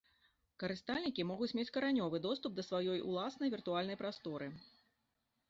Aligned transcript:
Карыстальнікі 0.61 1.25
могуць 1.31 1.49
мець 1.59 1.73
каранёвай 1.75 2.23
доступ 2.25 2.51
да 2.61 2.67
сваёй 2.69 3.05
ўласнага 3.11 3.53
віртуальнай 3.59 4.01
прасторы. 4.03 4.47